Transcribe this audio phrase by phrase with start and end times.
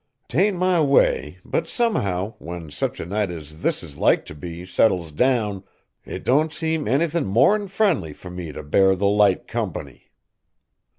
[0.29, 4.33] 'T ain't my way, but somehow, when such a night as this is like t'
[4.33, 5.63] be settles down,
[6.03, 10.09] it don't seem anythin' more'n friendly fur me t' bear the Light company."